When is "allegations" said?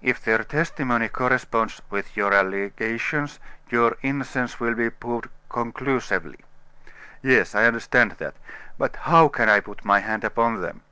2.32-3.40